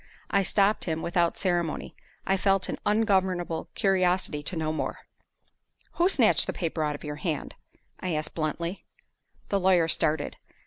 I 0.31 0.41
stopped 0.41 0.85
him 0.85 1.03
without 1.03 1.37
ceremony; 1.37 1.95
I 2.25 2.35
felt 2.35 2.67
an 2.69 2.79
ungovernable 2.87 3.69
curiosity 3.75 4.41
to 4.41 4.55
know 4.55 4.73
more. 4.73 5.01
"Who 5.91 6.09
snatched 6.09 6.47
the 6.47 6.53
paper 6.53 6.83
out 6.83 6.95
of 6.95 7.03
your 7.03 7.17
hand?" 7.17 7.53
I 7.99 8.15
asked, 8.15 8.33
bluntly. 8.33 8.83
The 9.49 9.59
lawyer 9.59 9.87
started. 9.87 10.37